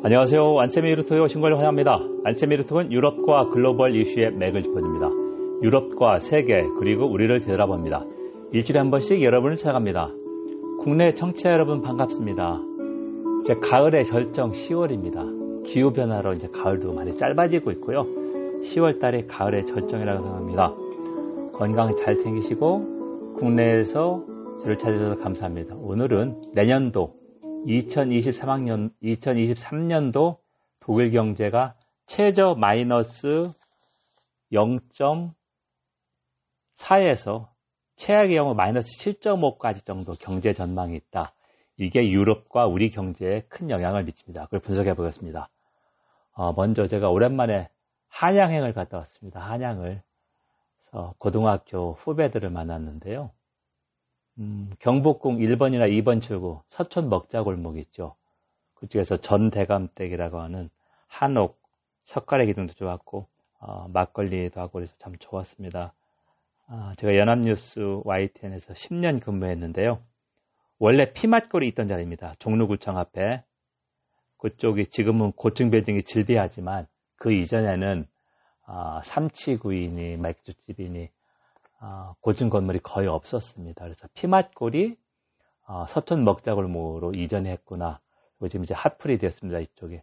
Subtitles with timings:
[0.00, 0.60] 안녕하세요.
[0.60, 1.98] 안세미 루트에 오신 걸 환영합니다.
[2.22, 5.10] 안세미 루트는 유럽과 글로벌 이슈의 맥을 짚어줍니다.
[5.60, 8.04] 유럽과 세계 그리고 우리를 되돌아봅니다.
[8.52, 10.12] 일주일에 한 번씩 여러분을 찾아갑니다.
[10.78, 12.60] 국내 청취자 여러분 반갑습니다.
[13.42, 15.64] 이제 가을의 절정 10월입니다.
[15.64, 18.06] 기후 변화로 이제 가을도 많이 짧아지고 있고요.
[18.62, 20.74] 10월 달이 가을의 절정이라고 생각합니다.
[21.54, 24.24] 건강 잘 챙기시고 국내에서
[24.60, 25.74] 저를 찾아주셔서 감사합니다.
[25.74, 27.14] 오늘은 내년도
[27.66, 30.38] 2023학년 2023년도
[30.80, 31.74] 독일 경제가
[32.06, 33.52] 최저 마이너스
[34.52, 37.48] 0.4에서
[37.96, 41.34] 최악의 경우 마이너스 7.5까지 정도 경제 전망이 있다.
[41.76, 44.44] 이게 유럽과 우리 경제에 큰 영향을 미칩니다.
[44.46, 45.48] 그걸 분석해 보겠습니다.
[46.32, 47.68] 어, 먼저 제가 오랜만에
[48.08, 49.40] 한양행을 갔다 왔습니다.
[49.40, 50.02] 한양을.
[51.18, 53.30] 고등학교 후배들을 만났는데요.
[54.38, 58.14] 음, 경복궁 1번이나 2번 출구 서촌 먹자골목 있죠.
[58.74, 60.70] 그쪽에서 전대감댁이라고 하는
[61.08, 61.60] 한옥,
[62.04, 63.26] 석가래 기둥도 좋았고
[63.60, 65.92] 어, 막걸리도 하고 그래서 참 좋았습니다.
[66.68, 70.00] 아, 제가 연합뉴스 YTN에서 10년 근무했는데요.
[70.78, 72.34] 원래 피맛골이 있던 자리입니다.
[72.38, 73.42] 종로구청 앞에.
[74.36, 78.06] 그쪽이 지금은 고층 빌딩이 질비하지만 그 이전에는
[78.66, 81.17] 아, 삼치구이니 맥주집이니 아,
[82.20, 83.84] 고층 건물이 거의 없었습니다.
[83.84, 84.96] 그래서 피맛골이
[85.66, 88.00] 아, 서촌 먹자골목으로 이전했구나.
[88.38, 89.58] 그리고 지금 이제 핫플이 되었습니다.
[89.60, 90.02] 이쪽에.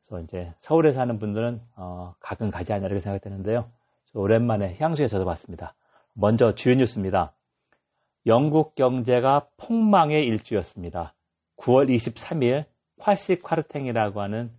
[0.00, 3.68] 그래서 이제 서울에 사는 분들은 어, 가끔 가지 않냐 이렇게 생각되는데요.
[4.14, 5.74] 오랜만에 향수에 젖어봤습니다.
[6.12, 7.32] 먼저 주요 뉴스입니다.
[8.26, 11.14] 영국 경제가 폭망의 일주였습니다.
[11.56, 12.64] 9월 23일
[13.00, 14.52] ኳ시 콰르탱이라고 하는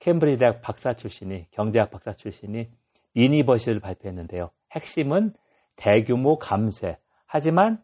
[0.00, 2.68] 캠브리지 대학 박사 출신이 경제학 박사 출신이
[3.14, 4.50] 미니버시를 발표했는데요.
[4.72, 5.32] 핵심은
[5.76, 6.98] 대규모 감세.
[7.26, 7.82] 하지만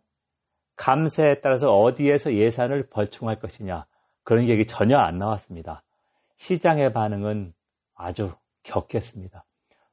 [0.76, 3.86] 감세에 따라서 어디에서 예산을 벌충할 것이냐
[4.24, 5.82] 그런 얘기 전혀 안 나왔습니다.
[6.36, 7.52] 시장의 반응은
[7.94, 8.32] 아주
[8.64, 9.44] 격했습니다.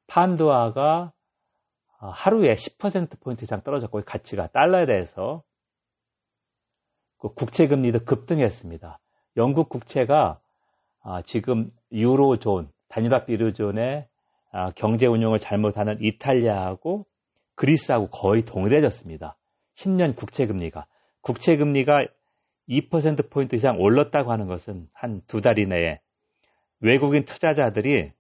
[0.08, 1.12] 판도아가
[2.00, 5.44] 어, 하루에 10%포인트 이상 떨어졌고 가치가 달러에 대해서
[7.18, 9.00] 그 국채 금리도 급등했습니다.
[9.38, 10.40] 영국 국채가
[11.02, 14.08] 아, 지금 유로존, 단일화 유로존의
[14.52, 17.06] 아, 경제 운용을 잘못하는 이탈리아하고
[17.60, 19.36] 그리스하고 거의 동일해졌습니다.
[19.76, 20.86] 10년 국채금리가.
[21.22, 22.06] 국채금리가
[22.70, 26.00] 2%포인트 이상 올랐다고 하는 것은 한 두 달 이내에
[26.80, 28.12] 외국인 투자자들이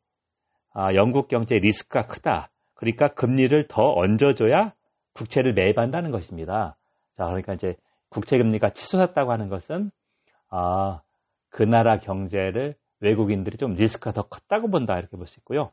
[0.74, 2.50] 아, 영국 경제 리스크가 크다.
[2.74, 4.74] 그러니까 금리를 더 얹어줘야
[5.14, 6.76] 국채를 매입한다는 것입니다.
[7.16, 7.76] 자, 그러니까 이제
[8.10, 9.90] 국채금리가 치솟았다고 하는 것은
[10.50, 11.00] 아,
[11.50, 15.72] 그 나라 경제를 외국인들이 좀 리스크가 더 컸다고 본다 이렇게 볼 수 있고요.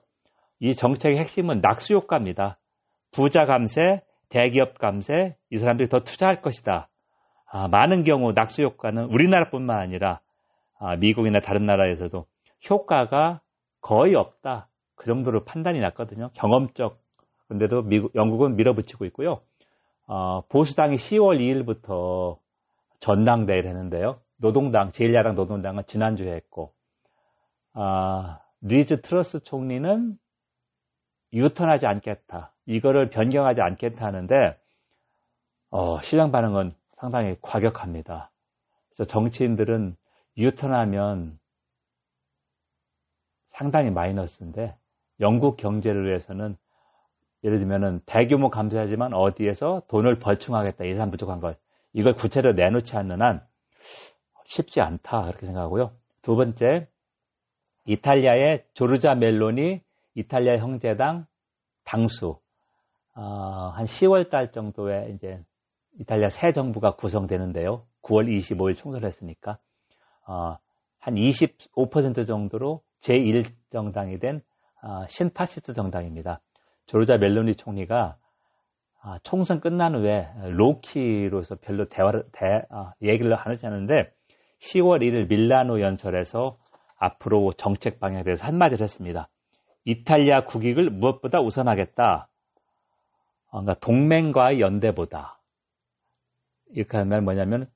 [0.60, 2.58] 이 정책의 핵심은 낙수 효과입니다.
[3.12, 6.88] 부자 감세, 대기업 감세, 이 사람들이 더 투자할 것이다.
[7.50, 10.20] 아, 많은 경우 낙수 효과는 우리나라뿐만 아니라
[10.78, 12.26] 아, 미국이나 다른 나라에서도
[12.68, 13.40] 효과가
[13.80, 14.68] 거의 없다.
[14.94, 16.30] 그 정도로 판단이 났거든요.
[16.34, 16.98] 경험적.
[17.48, 19.40] 근데도 미국, 영국은 밀어붙이고 있고요.
[20.08, 22.38] 어, 보수당이 10월 2일부터
[23.00, 24.20] 전당대회를 했는데요.
[24.38, 26.72] 노동당, 제1야당 노동당은 지난주에 했고,
[27.72, 30.18] 아, 리즈 트러스 총리는
[31.32, 32.52] 유턴하지 않겠다.
[32.66, 34.58] 이거를 변경하지 않겠다 하는데,
[35.70, 38.30] 어, 시장 반응은 상당히 과격합니다.
[38.88, 39.96] 그래서 정치인들은
[40.36, 41.38] 유턴하면
[43.48, 44.76] 상당히 마이너스인데,
[45.20, 46.56] 영국 경제를 위해서는
[47.44, 51.56] 예를 들면은 대규모 감세하지만 어디에서 돈을 벌충하겠다 예산 부족한 걸
[51.92, 53.46] 이걸 구체로 내놓지 않는 한
[54.44, 55.92] 쉽지 않다 그렇게 생각하고요.
[56.22, 56.88] 두 번째
[57.86, 59.80] 이탈리아의 조르자 멜로니
[60.16, 61.26] 이탈리아 형제당
[61.84, 62.40] 당수
[63.14, 63.22] 어,
[63.74, 65.40] 한 10월 달 정도에 이제
[66.00, 67.84] 이탈리아 새 정부가 구성되는데요.
[68.02, 69.58] 9월 25일 총선을 했으니까
[70.26, 70.56] 어,
[70.98, 74.42] 한 25% 정도로 제1정당이 된
[74.82, 76.40] 아, 신파시스트 정당입니다.
[76.86, 78.16] 조르자 멜로니 총리가
[79.02, 84.10] 아, 총선 끝난 후에 로키로서 별로 대화를 대, 아, 얘기를 하지 않는데
[84.60, 86.58] 10월 1일 밀라노 연설에서
[86.98, 89.28] 앞으로 정책 방향에 대해서 한마디를 했습니다.
[89.86, 92.28] 이탈리아 국익을 무엇보다 우선하겠다.
[93.50, 95.40] 그러니까 동맹과의 연대보다
[96.70, 97.70] 이렇게 하면 뭐냐면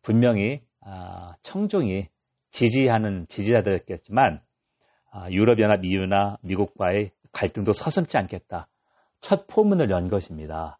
[0.00, 0.62] 분명히
[1.42, 2.08] 청중이
[2.50, 4.40] 지지하는 지지자들겠지만
[5.10, 8.68] 아, 유럽연합 EU나 미국과의 갈등도 서슴지 않겠다.
[9.20, 10.78] 첫 포문을 연 것입니다.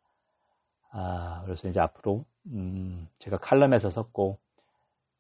[0.91, 4.39] 아, 그래서 이제 앞으로 음, 제가 칼럼에서 썼고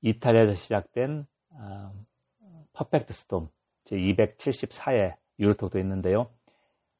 [0.00, 1.26] 이탈리아에서 시작된
[1.58, 1.92] 아,
[2.72, 3.50] 퍼펙트 스톰
[3.92, 6.28] 제 274회 유로톡도 있는데요.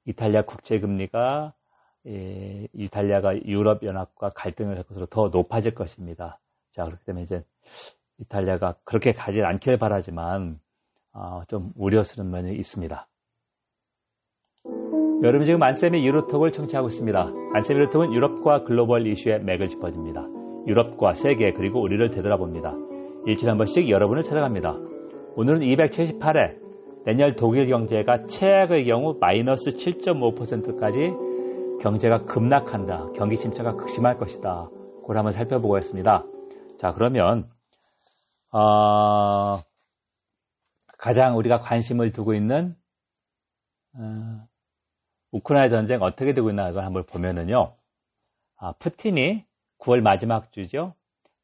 [0.04, 1.54] 이탈리아 국채 금리가
[2.06, 6.38] 예, 이탈리아가 유럽 연합과 갈등을 할 것으로 더 높아질 것입니다.
[6.70, 7.42] 자 그렇기 때문에 이제
[8.18, 10.60] 이탈리아가 그렇게 가지 않길 바라지만
[11.14, 13.08] 어, 좀 우려스러운 면이 있습니다.
[15.22, 17.32] 여러분 지금 안쌤의 유로톡을 청취하고 있습니다.
[17.54, 20.26] 안쌤의 유로톡은 유럽과 글로벌 이슈의 맥을 짚어줍니다.
[20.66, 22.74] 유럽과 세계 그리고 우리를 되돌아봅니다.
[23.24, 24.76] 일주일에 한 번씩 여러분을 찾아갑니다.
[25.36, 26.61] 오늘은 278회
[27.04, 31.12] 내년 독일 경제가 최악의 경우 마이너스 7.5%까지
[31.82, 33.10] 경제가 급락한다.
[33.16, 34.68] 경기 침체가 극심할 것이다.
[35.00, 36.24] 그걸 한번 살펴보겠습니다.
[36.78, 37.50] 자 그러면
[38.52, 39.62] 어,
[40.98, 42.76] 가장 우리가 관심을 두고 있는
[43.94, 44.46] 어,
[45.32, 47.74] 우크라이나 전쟁 어떻게 되고 있나 이걸 한번 보면은요.
[48.58, 49.44] 아, 푸틴이
[49.78, 50.94] 9월 마지막 주죠.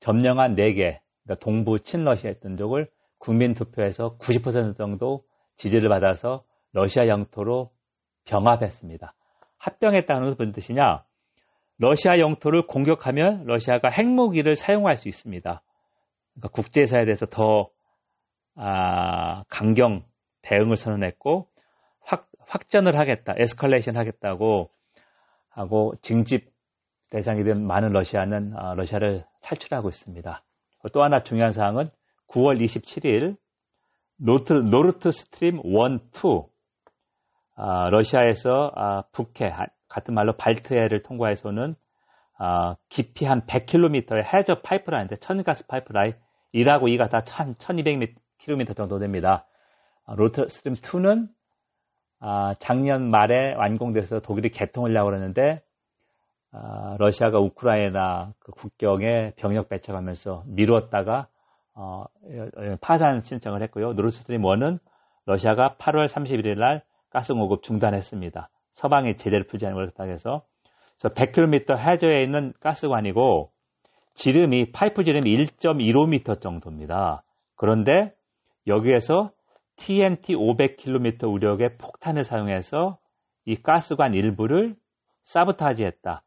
[0.00, 2.88] 점령한 4개, 그러니까 동부 친러시아 했던 쪽을
[3.18, 5.24] 국민 투표에서 90% 정도
[5.58, 7.70] 지지를 받아서 러시아 영토로
[8.24, 9.14] 병합했습니다.
[9.58, 11.04] 합병했다는 무슨 뜻이냐?
[11.78, 15.62] 러시아 영토를 공격하면 러시아가 핵무기를 사용할 수 있습니다.
[16.34, 17.70] 그러니까 국제사에 대해서 더
[18.56, 20.04] 아, 강경
[20.42, 21.48] 대응을 선언했고
[22.48, 24.70] 확전을 하겠다, 에스컬레이션 하겠다고
[25.50, 26.50] 하고 징집
[27.10, 30.42] 대상이 된 많은 러시아는 어, 러시아를 탈출하고 있습니다.
[30.92, 31.88] 또 하나 중요한 사항은
[32.28, 33.36] 9월 27일
[34.20, 36.48] 노트, 노르트 스트림 1, 2
[37.56, 39.52] 어, 러시아에서 어, 북해
[39.88, 41.76] 같은 말로 발트해를 통과해서는
[42.38, 46.14] 어, 깊이 한 100km의 해저 파이프라인인데 천연가스 파이프라인
[46.54, 49.46] 1하고 2가 다 1200km 정도 됩니다.
[50.04, 51.28] 어, 노르트 스트림 2는
[52.20, 55.62] 아, 작년 말에 완공돼서 독일이 개통하려고 그러는데
[56.50, 61.28] 아, 러시아가 우크라이나 그 국경에 병력 배치하면서 미루었다가
[61.78, 62.06] 어,
[62.80, 63.92] 파산 신청을 했고요.
[63.92, 64.80] 노르트스트림 1은
[65.26, 68.50] 러시아가 8월 31일 날 가스 공급 중단했습니다.
[68.72, 70.42] 서방이 제대로 풀지 않은 걸로 해서
[71.00, 73.50] 100km 해저에 있는 가스관이고
[74.14, 77.22] 지름이 파이프 지름이 1.15m 정도입니다.
[77.54, 78.12] 그런데
[78.66, 79.30] 여기에서
[79.76, 82.98] TNT 500km 우력의 폭탄을 사용해서
[83.44, 84.74] 이 가스관 일부를
[85.22, 86.22] 사보타지했다.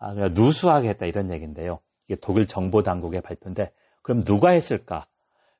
[0.00, 1.78] 아, 누수하게 했다 이런 얘기인데요.
[2.08, 3.70] 이게 독일 정보 당국의 발표인데
[4.06, 5.06] 그럼 누가 했을까?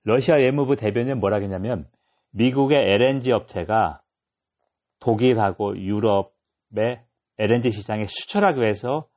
[0.04, 1.88] 러시아 외무부 대변인 뭐라 했냐면
[2.30, 4.02] 미국의 LNG 업체가
[5.00, 7.00] 독일하고 유럽의
[7.38, 9.08] LNG 시장에 수출하기 위해서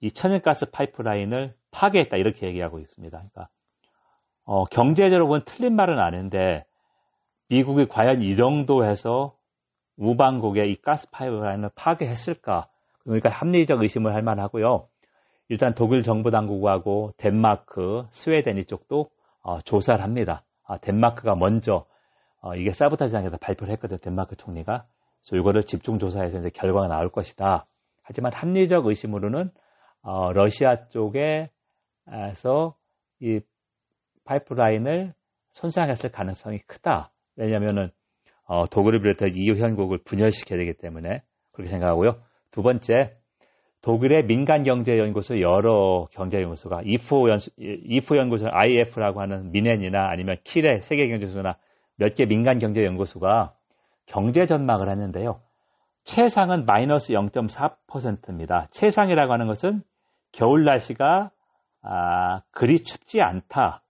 [0.00, 3.18] 이 천연가스 파이프라인을 파괴했다 이렇게 얘기하고 있습니다.
[3.18, 3.48] 그러니까
[4.44, 6.64] 어, 경제적으로 보면 틀린 말은 아닌데
[7.50, 9.36] 미국이 과연 이 정도 해서
[9.98, 12.68] 우방국의 이 가스 파이프라인을 파괴했을까?
[13.04, 14.88] 그러니까 합리적 의심을 할 만하고요.
[15.50, 19.10] 일단 독일 정부 당국하고 덴마크, 스웨덴 이쪽도
[19.42, 20.44] 어, 조사를 합니다.
[20.64, 21.86] 아, 덴마크가 먼저
[22.40, 23.98] 어, 이게 사보타지장에서 발표를 했거든요.
[23.98, 24.86] 덴마크 총리가.
[25.20, 27.66] 그래서 이거를 집중 조사해서 이제 결과가 나올 것이다.
[28.04, 29.50] 하지만 합리적 의심으로는
[30.02, 31.48] 어, 러시아 쪽에서
[33.18, 33.40] 이
[34.26, 35.14] 파이프라인을
[35.48, 37.10] 손상했을 가능성이 크다.
[37.34, 37.90] 왜냐하면은
[38.44, 42.22] 어, 독일을 비롯해 EU 현국을 분열시켜야 되기 때문에 그렇게 생각하고요.
[42.52, 43.16] 두 번째,
[43.82, 50.36] 독일의 민간 경제 연구소 여러 경제 연구소가 이프, 연수, 이프 연구소 IF라고 하는 미넨이나 아니면
[50.44, 51.56] 킬의 세계 경제연구소나
[51.96, 53.54] 몇 개 민간 경제 연구소가
[54.06, 55.40] 경제 전망을 했는데요.
[56.04, 58.68] 최상은 마이너스 0.4%입니다.
[58.70, 59.82] 최상이라고 하는 것은
[60.32, 61.30] 겨울 날씨가
[61.82, 63.82] 아, 그리 춥지 않다.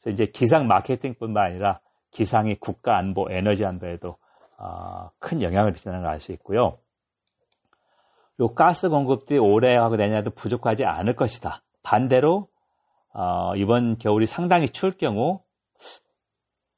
[0.00, 1.80] 그래서 이제 기상 마케팅뿐만 아니라
[2.12, 4.16] 기상이 국가 안보, 에너지 안보에도
[4.58, 6.78] 어, 큰 영향을 미치는 걸 알 수 있고요.
[8.40, 11.62] 요 가스 공급들이 올해하고 내년에도 부족하지 않을 것이다.
[11.82, 12.48] 반대로
[13.12, 15.40] 어, 이번 겨울이 상당히 추울 경우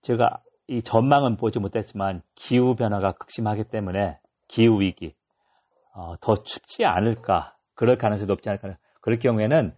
[0.02, 5.14] 제가 이 전망은 보지 못했지만 기후 변화가 극심하기 때문에 기후 위기
[5.94, 9.74] 어, 더 춥지 않을까 그럴 가능성이 높지 않을까 그럴 경우에는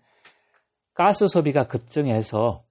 [0.95, 2.65] 가스 소비가 급증해서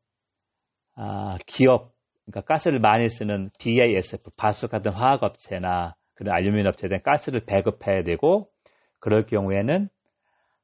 [0.96, 1.94] 아, 기업
[2.26, 8.50] 그러니까 가스를 많이 쓰는 BASF, 바수 같은 화학 업체나 그런 알루미늄 업체들은 가스를 배급해야 되고
[9.00, 9.89] 그럴 경우에는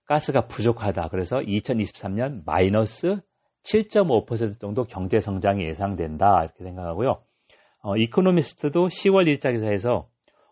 [0.06, 1.08] 가스가 부족하다.
[1.10, 3.18] 그래서 2023년 마이너스
[3.64, 6.44] 7.5% 정도 경제 성장이 예상된다.
[6.44, 7.22] 이렇게 생각하고요.
[7.82, 10.08] 어, 이코노미스트도 10월 1차 기사에서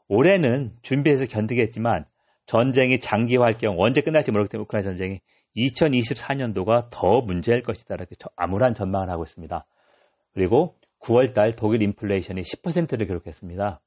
[0.07, 2.05] 올해는 준비해서 견디겠지만
[2.45, 5.19] 전쟁이 장기화할 경우 언제 끝날지 모르기 때문에 우크라이나 전쟁이
[5.55, 7.95] 2024년도가 더 문제일 것이다.
[7.95, 9.65] 이렇게 암울한 전망을 하고 있습니다.
[10.33, 13.79] 그리고 9월 달 독일 인플레이션이 10%를 기록했습니다.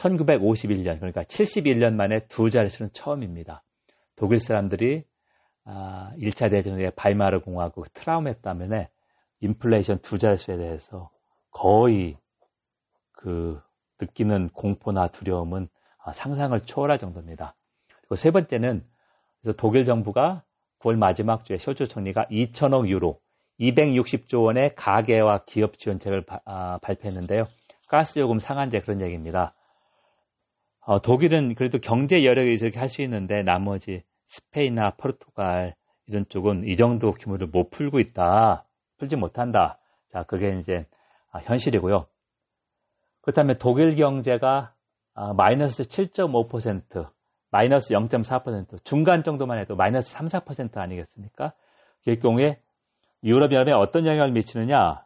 [0.00, 3.62] 1951년, 그러니까 71년 만에 두 자릿수는 처음입니다.
[4.16, 5.04] 독일 사람들이
[5.66, 8.88] 1차 아, 대전 후에 바이마르 공화국 트라우마 때문에
[9.40, 11.10] 인플레이션 두 자릿수에 대해서
[11.50, 12.16] 거의
[13.12, 13.60] 그
[14.00, 15.68] 느끼는 공포나 두려움은
[16.02, 17.54] 아, 상상을 초월할 정도입니다.
[18.00, 18.84] 그리고 세 번째는
[19.40, 20.42] 그래서 독일 정부가
[20.80, 23.20] 9월 마지막 주에 쇼츠 총리가 2천억 유로
[23.60, 27.46] 260조 원의 가계와 기업 지원책을 바, 아, 발표했는데요.
[27.88, 29.54] 가스요금 상한제 그런 얘기입니다.
[30.80, 35.74] 어, 독일은 그래도 경제 여력이 이렇게 할 수 있는데 나머지 스페인이나 포르투갈
[36.06, 38.64] 이런 쪽은 이 정도 규모를 못 풀고 있다.
[38.98, 39.78] 풀지 못한다.
[40.08, 40.86] 자, 그게 이제
[41.32, 42.06] 아, 현실이고요.
[43.22, 44.72] 그렇다면 독일 경제가
[45.14, 47.08] 아, 마이너스 7.5%,
[47.50, 51.52] 마이너스 0.4%, 중간 정도만 해도 마이너스 3, 4% 아니겠습니까?
[52.04, 52.58] 그 경우에
[53.22, 55.04] 유럽연합에 어떤 영향을 미치느냐?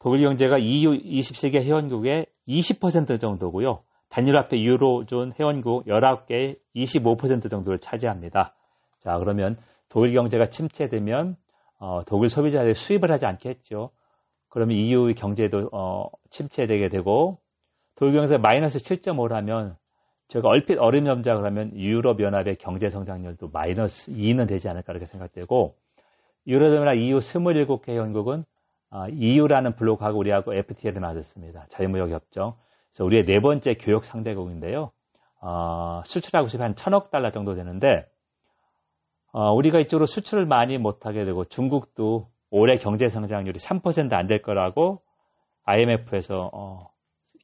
[0.00, 3.82] 독일 경제가 EU 20세기 회원국의 20% 정도고요.
[4.08, 8.54] 단일화폐 유로존 회원국 19개의 25% 정도를 차지합니다.
[9.00, 9.56] 자, 그러면
[9.88, 11.36] 독일 경제가 침체되면
[11.80, 13.90] 어, 독일 소비자들이 수입을 하지 않겠죠.
[14.48, 17.38] 그러면 EU 경제도 어, 침체되게 되고
[17.96, 19.76] 독일 경제 마이너스 7.5라면
[20.28, 25.74] 제가 얼핏 어림염자 그러면 유럽 연합의 경제 성장률도 마이너스 2는 되지 않을까 이렇게 생각되고
[26.46, 28.44] 유럽 연합 EU 27개 회원국은
[28.90, 31.66] 어, EU라는 블록하고 우리하고 FTA를 맺었습니다.
[31.68, 32.54] 자유무역 협정.
[33.04, 34.90] 우리의 네 번째 교역 상대국인데요.
[35.40, 38.04] 어, 수출하고 싶으면 한 천억 달러 정도 되는데
[39.32, 45.00] 어, 우리가 이쪽으로 수출을 많이 못하게 되고 중국도 올해 경제 성장률이 3%안 될 거라고
[45.64, 46.88] IMF에서 어,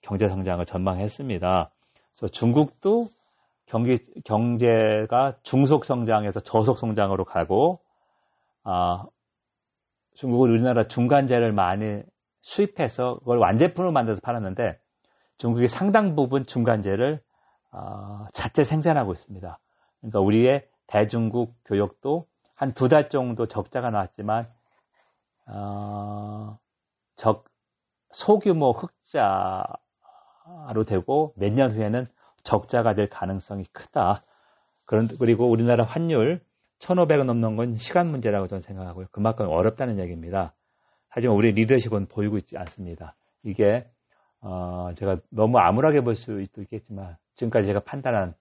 [0.03, 1.71] 경제 성장을 전망했습니다.
[2.17, 3.09] 그래서 중국도
[3.67, 7.81] 경기, 경제가 중속 성장에서 저속 성장으로 가고
[8.63, 9.05] 아,
[10.15, 12.03] 중국은 우리나라 중간재를 많이
[12.43, 14.79] 수입해서 그걸 완제품을 만들어서 팔았는데
[15.39, 17.21] 중국이 상당 부분 중간재를
[17.73, 19.59] 어, 자체 생산하고 있습니다.
[20.01, 24.49] 그러니까 우리의 대중국 교역도 한 두 달 정도 적자가 나왔지만
[25.47, 26.59] 어,
[27.17, 27.45] 적
[28.13, 29.75] 소규모 흑자로
[30.87, 32.07] 되고 몇 년 후에는
[32.45, 34.25] 적자가 될 가능성이 크다.
[34.87, 36.41] 그런 그리고 우리나라 환율
[36.81, 39.07] 1,500원 넘는 건 시간 문제라고 저는 생각하고요.
[39.11, 40.55] 그만큼 어렵다는 얘기입니다.
[41.09, 43.15] 하지만 우리 리더십은 보이고 있지 않습니다.
[43.43, 43.89] 이게
[44.45, 48.35] 어, 제가 너무 암울하게 볼 수도 있겠지만 지금까지 제가 판단한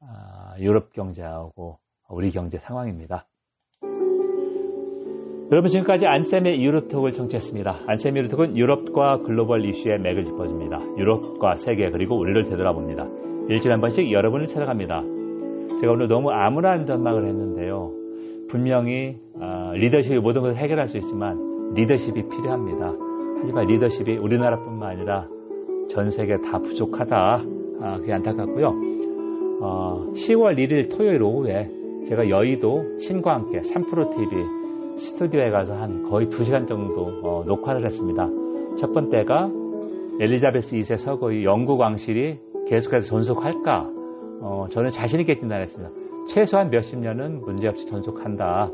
[0.00, 3.26] 어, 유럽 경제하고 우리 경제 상황입니다.
[5.50, 7.80] 여러분 지금까지 안쌤의 유로톡을 청취했습니다.
[7.86, 10.78] 안쌤의 유로톡은 유럽과 글로벌 이슈의 맥을 짚어줍니다.
[10.98, 13.06] 유럽과 세계 그리고 우리를 되돌아봅니다.
[13.48, 15.02] 일주일에 한 번씩 여러분을 찾아갑니다.
[15.80, 17.90] 제가 오늘 너무 암울한 전망을 했는데요.
[18.48, 22.92] 분명히 어, 리더십이 모든 것을 해결할 수 있지만 리더십이 필요합니다.
[23.40, 25.28] 하지만 리더십이 우리나라뿐만 아니라
[25.88, 27.44] 전 세계 다 부족하다.
[27.80, 28.68] 아, 그게 안타깝고요.
[29.60, 31.70] 어, 10월 1일 토요일 오후에
[32.06, 38.28] 제가 여의도 신과 함께 3프로TV 스튜디오에 가서 한 거의 2시간 정도 어, 녹화를 했습니다.
[38.76, 39.50] 첫 번째가
[40.20, 43.90] 엘리자베스 2세 서거의 영국 왕실이 계속해서 존속할까?
[44.40, 45.90] 어, 저는 자신있게 진단했습니다.
[46.28, 48.70] 최소한 몇십 년은 문제없이 존속한다.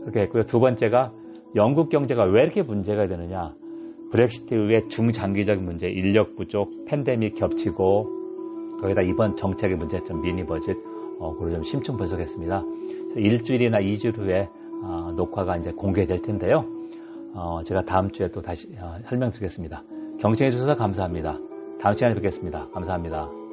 [0.00, 0.44] 그렇게 했고요.
[0.44, 1.12] 두 번째가
[1.54, 3.54] 영국 경제가 왜 이렇게 문제가 되느냐?
[4.10, 8.16] 브렉시트 이후에 중장기적 문제, 인력 부족, 팬데믹 겹치고
[8.80, 10.76] 거기다 이번 정책의 문제점 미니 버짓
[11.18, 12.62] 어, 그걸 좀 심층 분석했습니다.
[13.16, 14.48] 일주일이나 2주일 후에
[14.82, 16.64] 어, 녹화가 이제 공개될 텐데요.
[17.34, 19.82] 어, 제가 다음 주에 또 다시 어, 설명드리겠습니다.
[20.20, 21.38] 경청해 주셔서 감사합니다.
[21.80, 22.68] 다음 시간에 뵙겠습니다.
[22.72, 23.45] 감사합니다.